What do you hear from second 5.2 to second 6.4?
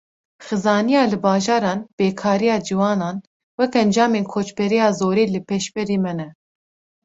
li pêşberî me ne